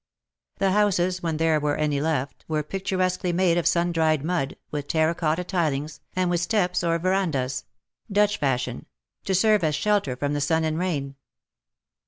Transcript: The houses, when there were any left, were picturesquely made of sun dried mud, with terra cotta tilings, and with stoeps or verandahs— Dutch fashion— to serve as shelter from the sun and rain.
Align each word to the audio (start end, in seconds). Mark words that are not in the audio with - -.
The 0.57 0.71
houses, 0.71 1.21
when 1.21 1.37
there 1.37 1.59
were 1.59 1.75
any 1.75 2.01
left, 2.01 2.43
were 2.47 2.63
picturesquely 2.63 3.31
made 3.31 3.59
of 3.59 3.67
sun 3.67 3.91
dried 3.91 4.25
mud, 4.25 4.55
with 4.71 4.87
terra 4.87 5.13
cotta 5.13 5.43
tilings, 5.43 5.99
and 6.15 6.27
with 6.31 6.41
stoeps 6.41 6.83
or 6.83 6.97
verandahs— 6.97 7.65
Dutch 8.11 8.39
fashion— 8.39 8.87
to 9.25 9.35
serve 9.35 9.63
as 9.63 9.75
shelter 9.75 10.15
from 10.15 10.33
the 10.33 10.41
sun 10.41 10.63
and 10.63 10.79
rain. 10.79 11.17